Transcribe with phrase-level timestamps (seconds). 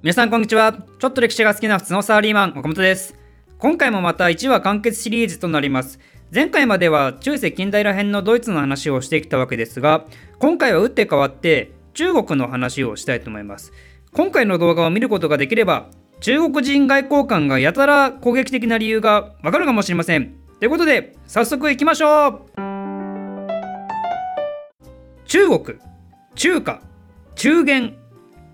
[0.00, 0.72] 皆さんこんにちは。
[1.00, 3.16] ちょっと歴史が好きな普通のサラリーマン、岡本です。
[3.58, 5.98] 今回もまた1話完結シリーズとなります。
[6.32, 10.04] 前回までは中世近代ら辺のドイツの話をしてきたわけですが、
[10.38, 13.72] 今回は打って変わって中国の話をしたいと思います。
[14.12, 15.88] 今回の動画を見ることができれば、
[16.20, 20.36] 中国人外交官がやたら攻撃的な理由がわかるかもしれません。
[20.60, 22.42] ということで、早速行きましょう
[25.26, 25.78] 中国、
[26.36, 26.82] 中華、
[27.34, 27.96] 中元。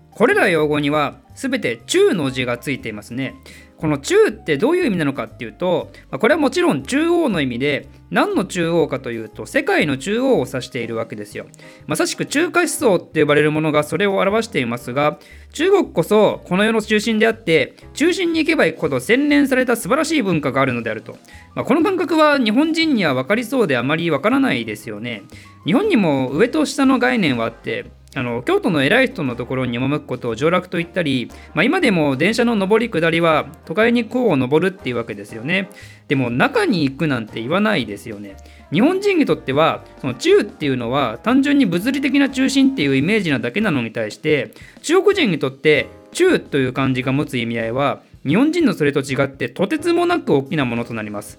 [0.09, 3.35] これら用語には全て中の字がついていますね。
[3.77, 11.45] この中ってどういう意味なのかっていうと、これはもちろん中央の意味で、何の中央かというと、世界の中央を指しているわけですよ。
[11.85, 15.19] まさしく中華思想って呼ばれるものがそれを表していますが、
[15.51, 21.17] 中国こそこの世の中心であって、中心に行けば行くほど洗練された素晴らしい文化があるのであると。
[21.53, 25.23] まあ、この感覚は日本人には分かりそうであまり分からないですよね。
[25.65, 35.69] 日本にも上と下の概念はあって、あの京都の偉い人のところに赴くことを上洛と言ったり、まあ、今でも電車の上り下りは都会にこう登るっていうわけですよね。
[36.07, 38.37] でも中に行くなんて言わないですよね。
[38.71, 51.37] 日本人にとってはその中っていうのは単純に物理的な中心っていうイメージなだけなのに対して中国人にとって中という漢字が持つ意味合いは日本人のそれと違ってとてつもなく大きなものとなります。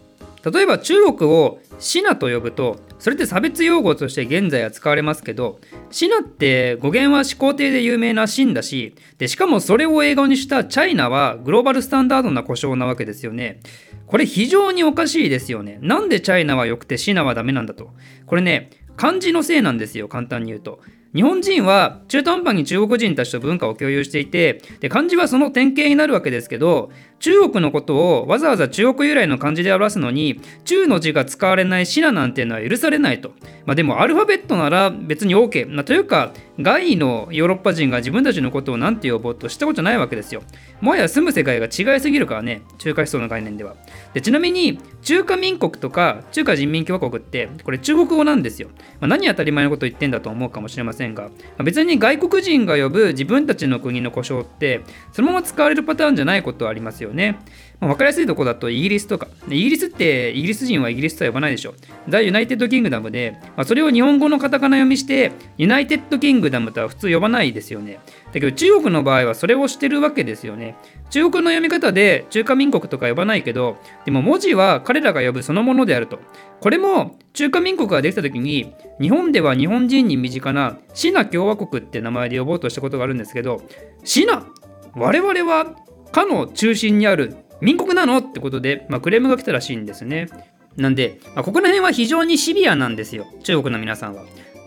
[0.52, 5.58] 例えば中国をシナと呼ぶとそれって差別用語として現在は使われますけど
[5.90, 13.60] シナって語源は始皇帝で有名なシンだしでしかもそれを英語にしたチャイナはグローバルスタンダードな故障なわけですよね。
[14.06, 15.78] これ非常におかしいですよね。
[15.82, 17.90] なんでチャイナは良くてシナはダメなんだと。
[18.26, 20.80] これね漢字のせいなんですよ簡単に言うと。
[21.16, 33.30] 日本人は中途半端に中国人たちと文化を共有していてで漢字はその典型になるわけですけど中国のことをわざわざ中国由来の漢字で表すのに中の字が使われないシナなんていうのは許されないと、
[33.64, 40.42] まあ、でもアルファベットなら別に OK、まあ、というか外のヨーロッパ人が自分たちのことを何て呼ぼうとしたことないわけですよ。
[40.80, 43.76] もはや住む世界が違いすぎるからね中華思想の概念では。
[44.12, 48.68] でちなみに中華民国とか中華人民共和国ってこれ中国語なんですよ、
[49.00, 51.30] まあ、何当たり前のこと言ってんだと思うかもしれませんが、ま
[51.60, 54.82] あ、別に外国人が呼ぶ自分たちの国の故障って
[55.12, 57.38] そのまま使われるパターンじゃないことはありますよよね。
[57.80, 61.74] まあ、分かりやすいとこだとイギリスとか、イギリスってイギリス人はイギリスとは呼ばないでしょ。
[62.08, 67.98] The United Kingdom で、まあ、それを日本語のカタカナ読みして、ユナイテッド・キングダムとは普通呼ばないですよね。
[68.32, 70.76] だけど中国の場合はそれをしてるわけですよね。
[71.10, 76.18] 中国の読み方で中華民国とか呼ばないけど、でも文字は彼らが呼ぶそのものであると。
[76.60, 83.62] これも中華民国ができた時に、日本では日本人に身近なシナ共和国って名前で呼ぼうとしたことがあるんですけど、
[84.04, 84.46] シナ
[84.94, 85.74] 我々は
[86.12, 88.18] かの中心にある民国なの？
[88.18, 90.28] ってことで、まあ、クレームが来たらしいんですね。
[90.76, 94.24] なんで、まあ、ここら辺は非常にシビアなんですよ、中国の皆さんは。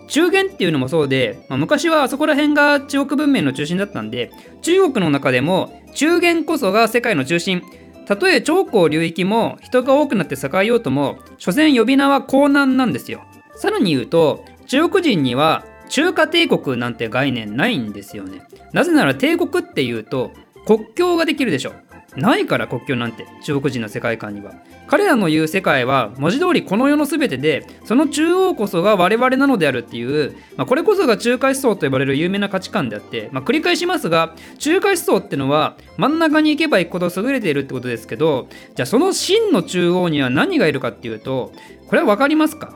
[0.07, 4.31] 中元っていうのもそうで、まあ、昔はあそこら辺が中国文明の中心だったんで、
[4.63, 7.61] 中国の中でも中元こそが世界の中心。
[8.07, 13.23] たとえ長江流域も人が多くなって栄えようとも、所詮呼び名は江南なんですよ。
[13.55, 18.41] さらに言うと、中国人には中華帝国なんて概念ないんですよね。
[18.73, 20.31] なぜなら帝国っていうと
[20.65, 21.73] 国境ができるでしょ。
[22.15, 24.53] ないから国境なんて中国人の世界観には。
[24.87, 41.53] 彼らの言う世界は文字通りこの世の全てでその中央こそが我々なのであるっていう、まあ、これこそが中華思想と呼ばれる有名な価値観であって、まあ、繰り返しますが中華思想ってのは真ん中に行けば行くほど優れているってことですけどじゃあその真の中央には何がいるかっていうと
[41.87, 42.73] これは分かりますか？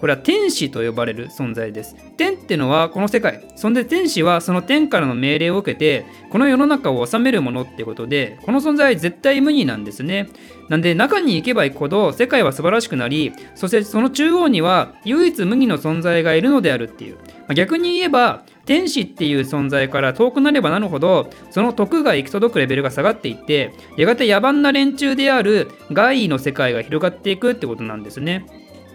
[0.00, 1.96] これは天使と呼ばれる存在です。
[2.16, 3.44] 天ってのはこの世界。
[3.56, 10.28] そんで天使はその天からの命令を受けて、この世の中を治めるものってことで、この存在絶対無二なんですね。
[10.68, 17.16] なんで中に行けば行くほど世界は素晴らしくなり、そしてその中央には唯一無二の存在がいるのであるっていう。
[17.16, 28.46] まあ逆に言えば、天使っていう存在から遠くなればなるほど、その徳が行き届くレベルが下がっていって、やがて野蛮な連中である外位の世界が広がっていくってことなんですね。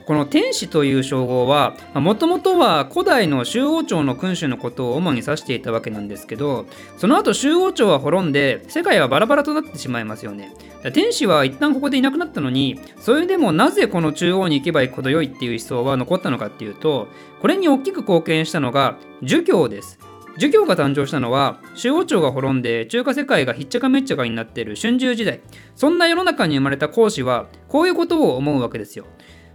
[0.06, 6.66] この天使という称号はもともとは古代の周王朝の君主のことを主に指していたわけなんですけど
[6.97, 10.54] その後周王朝は滅んで世界はバラバラとなってしまいますよね。
[10.94, 17.07] 天使は一旦ここでいなくなったのにそれでもなぜこの中央に行けば行くほど良いっていう思想は残ったのかっていうと
[17.42, 20.00] これに大きく貢献したのが儒教です。
[20.38, 25.42] 儒教が誕生したのは周王朝が滅んで中華世界がひっちゃかめっちゃかになっている春秋時代。
[25.75, 29.06] そんな世の中に生まれた孔子はこういうことを思うわけですよ。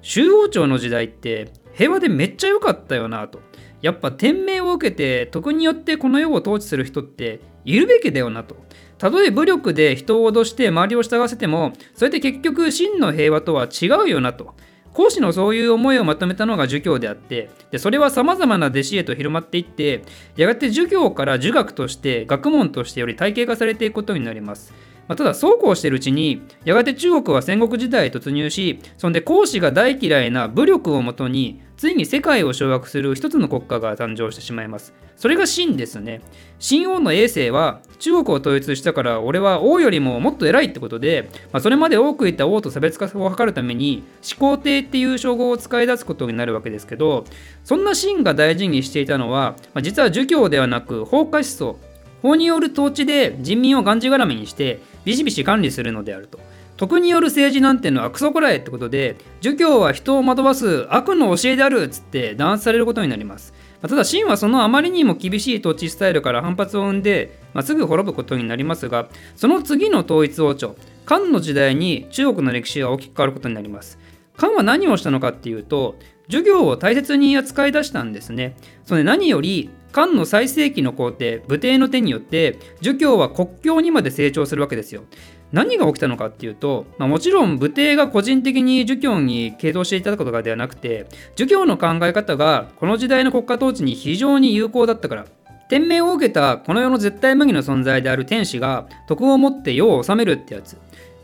[0.03, 3.41] 周王朝の時代って平和でめっちゃ良かったよなと。
[3.81, 8.57] やっぱ天命を受けて徳によってこの世を統治する人っているべきだよなと。
[8.99, 14.55] たとえ武力で人を脅して周りを従わせてもそれって結局真の平和とは違うよなと。
[14.93, 20.03] 孔子のそういう思いをまとめたのが儒教であってでそれはさまざまな弟子へと広まっていって
[20.35, 24.75] やがて儒教から儒学として学問としてより体系化されていくことになります。
[25.09, 34.93] まあ、ただそうこうしてるうちにやがて中国は戦国時代へ突入しそんで孔子が大嫌いな武力をもとについに世界を掌握する一つの国家が誕生してしまいます。
[35.15, 36.21] それが秦ですね。
[36.59, 47.25] 秦王の衛星は中国を統一したから俺は王よりももっと偉いってことで、まあ、それまで多くいた王と差別化を図るために始皇帝っていう称号を使い出すことになるわけですけど
[47.65, 51.88] そんな秦が大事にしていたのは、まあ、実は儒教ではなく放火思想。
[52.23, 56.39] 法による統治で人民をがんじがらめにしてビシビシ管理するのであると。
[56.79, 63.53] 徳による政治なんてのはクソこらえってことで儒教は人を惑わす悪の教えであるっつって弾圧されることになります。
[63.83, 70.75] ただ秦はそのあまりにも厳しい統治スタイルから反発を生んで、まあ、すぐ滅ぶことになりますがその次の統一王朝
[71.05, 73.99] 漢の時代に中国の歴史が大きく変わることになります。
[74.37, 75.97] 漢は何をしたのかっていうと
[76.29, 78.55] 儒業を大切に扱い出したんですね。
[78.85, 85.05] それ何より漢の最盛期の皇帝武帝の手によって儒教は国教にまで成長するわけですよ。
[85.51, 95.25] 何が起きたのかっていうと、まあ、もちろん武帝が個人的に儒教に傾倒していたことがではなくて儒教の考え方がこの時代の国家統治に非常に有効だったから
[95.71, 100.77] 天命を受けたこの世の絶対無二の存在である天使が徳を持って世を治めるってやつ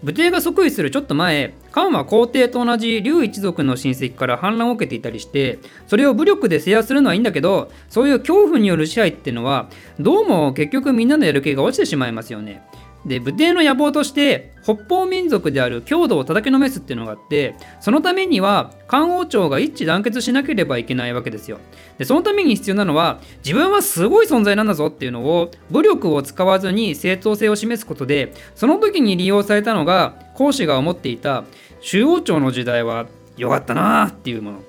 [0.05, 12.63] 武帝が即位するちょっと前漢は皇帝と同じ劉一族の親戚から反乱を受けていたりしてそれを武力で制圧するのはいいんだけどそういう恐怖による支配っていうのはどうも結局みんなのやる気が落ちてしまいますよね。
[13.07, 21.59] で武帝の野望として北方民族である郷土を叩きのめすっていうのがあってそのためには漢王朝が一致団結しなければいけないわけですよ。
[21.99, 31.45] でそのために必要なのは自分はすごい存在なんだぞっていうのを武力を使わずに正当性を示すことでその時に利用されたのが孔子が思っていた
[31.81, 34.63] 周王朝の時代は良かったなっていうもの。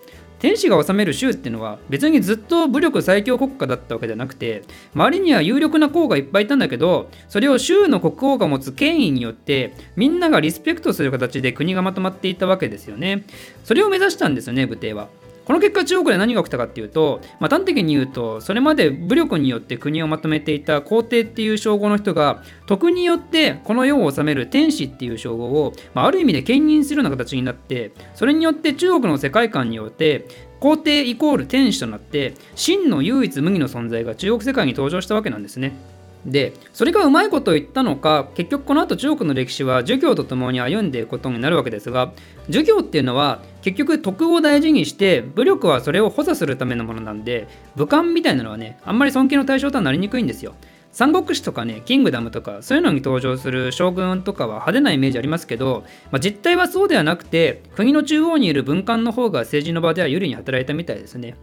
[0.46, 4.62] 天使が治める州っていうのは別にずっと武力最強国家だったわけじゃなくて
[4.94, 13.24] 周りには有力な公がいっぱいいたんだけどそれを州の国王が持つ権威によってみんながリスペクトする形で国がまとまっていたわけですよね。
[13.64, 15.08] それを目指したんですよね武帝は。
[15.46, 30.28] この結果中国で何が起きたかっていうと、まあ、端的に言うとそれまで武力によって国をまとめていた皇帝っていう称号の人が徳によってこの世を治める天使っていう称号を、まあ、ある意味で兼任するような形になってそれによって中国の世界観によって
[30.60, 35.95] 皇帝イコール天使となって真の唯一無二の存在が中国世界に登場したわけなんですね。
[36.26, 42.14] でそれがうまいことを言ったのか結局この後中国の歴史は儒教とともに歩んでいくことになるわけですが
[42.50, 50.56] 儒教っていうのは結局徳を大事にして武力はそれを補佐するためのものなんで武漢みたいなのはねあんまり尊敬の対象とはなりにくいんですよ。
[50.96, 61.36] 三国志とかね、キングダムとか、そういうのに登場する将軍とかは派手なイメージありますけど、まあ、実態はそうではなくて、国の中央にいる文官の方が政治の場では有利に働いたみたいですね。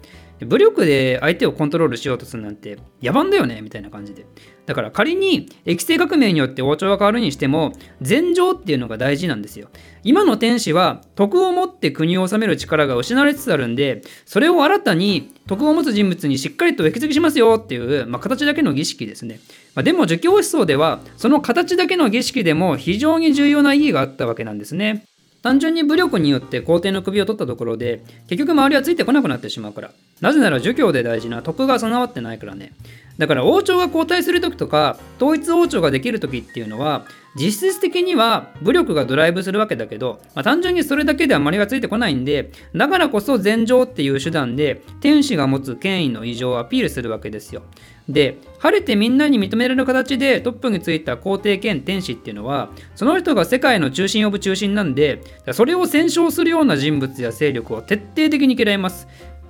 [0.44, 4.26] 武力で相手をコントロールしようとするなんて野蛮だよねみたいな感じで。
[4.64, 9.68] だから仮に液性革命によって王朝が変わるにしても禅情っていうのが大事なんですよ。
[10.04, 19.40] 今の天使は徳を持って国を治める力が失われつつあるんでそれを新たに徳を持つ人物にしっかりと引き継ぎしますよっていう、まあ、形だけの儀式ですね。
[19.74, 25.04] まあ、でも儒教思想ではその形だけの儀式でも非常に重要な意義があったわけなんですね。
[25.42, 29.90] 単純に武力によって皇帝の首を取ったところで結局周りはついてこなくなってしまうから。
[30.20, 32.72] なぜなら儒教で大事な徳が備わってないからね。
[33.18, 37.04] だから王朝が交代する時とか統一王朝ができる時っていうのは
[37.34, 47.62] 実質的には武力がドライブするわけだけど、まあ、単純にそれだけではまりがついてこないんでだからこそ禅情っていう手段で天使が持つ権威の異常をアピールするわけですよ。
[48.08, 59.06] で晴れてみんなに認められる形でトップについた皇帝兼天使っていうのはその人が世界の中心オブ中心なんでそれを戦勝するような人物や勢力を徹底的に嫌います。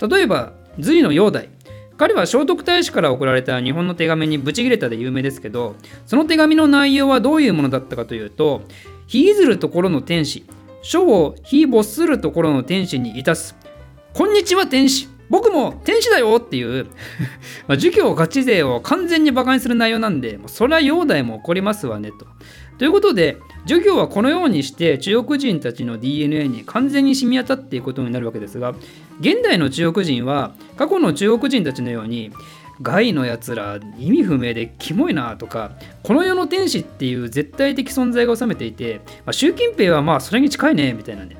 [0.07, 1.62] 例えば隋の煬帝。
[2.03, 8.63] 彼は聖徳太子から送られた日本の手紙にブチギレたで有名ですけどその手紙の内容はどういうものだったかというと
[9.07, 10.43] 「ひいずるところの天使
[10.81, 13.55] 書を非没するところの天使にいたす
[14.13, 16.87] こんにちは天使僕も天使だよっていう
[17.67, 22.27] ま、儒教ガチ勢を完全に馬鹿にする内容なんで、そりゃ煬帝も怒りますわねと。
[22.83, 28.75] ということで、授業はこのようにして中国人たちの DNA に完全に染み渡っていくことになるわけですが、
[29.21, 32.33] 現代の中国人は過去の中国人たちのように、
[32.81, 35.71] 害のやつら意味不明でキモいなとか
[36.01, 41.37] この世の天使っていう絶対的存在が収めていて、まあ、習近平はまあそれに近いねみたいなね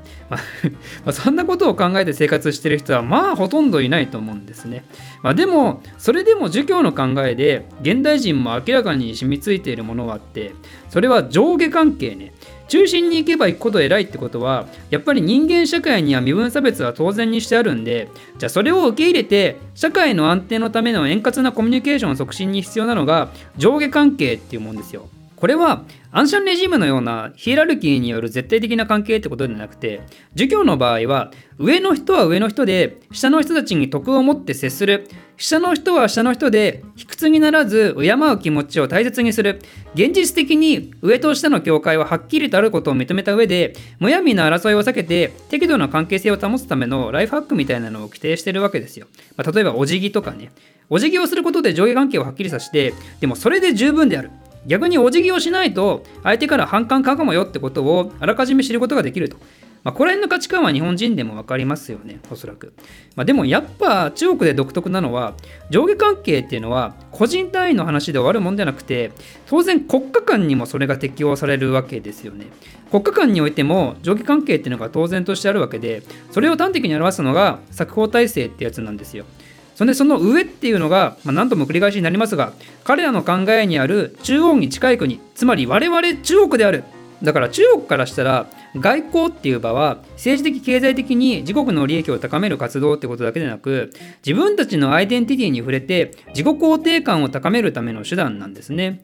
[1.04, 4.84] ま、 そんなことを考えて生活してる人はまあほとんどいないと思うんですね。
[5.22, 10.52] まあ、でもそれでも儒教の考えで現代人も明らかに染みついているものがあって
[10.90, 12.32] それは上下関係ね。
[12.66, 25.08] 中心に行けば行くほど偉いってことはやっぱり人間社会には身分差別は当然にしてあるんでじゃあそれを受け入れて社会の安定のための円滑なコミュニケーション促進に必要なのが上下関係っていうもんですよ。
[25.44, 30.00] これはアンシャンレジームのようなヒエラルキーによる絶対的な関係ってことではなくて
[30.34, 35.06] 儒教の場合は上の人は上の人で下の人たちに徳を持って接する。
[35.36, 39.60] 下の人は下の人で卑屈にならず敬う気持ちを大切にする。
[39.94, 50.52] 現実的に上と下の境界ははっきりとあることを認めた上でむやみな争いを避けて適度な関係性を保つためのライフハックみたいなのを規定してるわけですよ、まあ、例えばお辞儀とかね。
[50.88, 54.30] お辞儀をすることで上下関係をはっきりさせてでもそれで十分である。
[54.66, 59.36] 逆にお辞儀をしないと相手から反感かかもよってことをあらかじめ知ることができると。
[59.84, 62.72] まあ、こら辺の価値観は日本人でも分かりますよね、おそらく。
[63.16, 65.34] まあ、でもやっぱ中国で独特なのは、
[65.68, 69.12] 上下関係っていうのは個人単位の話で終わるもんじゃなくて、
[69.46, 72.46] 当然国家間にもそれが適用されるわけですよね。
[72.90, 79.26] 国家間においても上下関係っていうのが当然としてあるわけで、それを端的に表すのが作法体制ってやつなんですよ。
[79.74, 82.52] そんでその上っていうのが、まあ、何度も繰り返しになりますが
[82.84, 86.84] 彼らの考えにある中央に近い国つまり我々中国である
[87.22, 93.90] だから中国からしたら外交っていう場は政治的経済的に自国の利益を高める活動ってことだけでなく
[94.24, 99.00] 自分たちのアイデンティティに触れて自己肯定感を高めるための手段なんですね。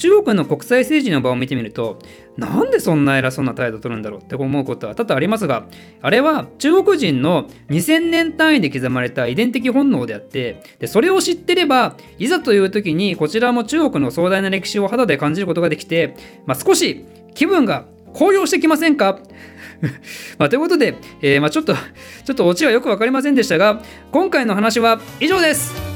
[0.00, 1.98] 中国の国際政治の場を見てみると
[2.38, 5.66] なんでそんな偉そうな態度を取るんだろうって思うことは多々ありますが
[6.00, 16.14] あれは中国人の2000年単位で刻まれた遺伝的本能であってでそれを知ってればいざという時にこちらも中国の壮大な歴史を肌で感じることができて、
[16.46, 17.04] まあ、少し
[17.34, 19.20] 気分が高揚してきませんか？
[20.38, 25.89] まあ、ということで、えー、まあ、ちょっとちょっとオチはよく分かりませんでしたが今回の話は以上です。